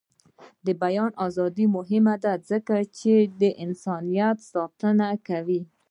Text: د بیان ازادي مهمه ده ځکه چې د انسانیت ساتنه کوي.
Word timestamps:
د 0.65 0.67
بیان 0.83 1.11
ازادي 1.27 1.65
مهمه 1.77 2.15
ده 2.23 2.33
ځکه 2.49 2.75
چې 2.97 3.13
د 3.41 3.43
انسانیت 3.63 4.37
ساتنه 4.51 5.09
کوي. 5.27 5.61